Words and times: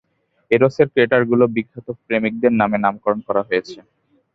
এরোসের 0.51 0.87
ক্রেটারগুলো 0.93 1.43
বিখ্যাত 1.55 1.87
প্রেমিকদের 2.05 2.53
নামে 2.59 2.77
নামকরণ 2.79 3.19
করা 3.27 3.41
হয়েছে। 3.47 3.77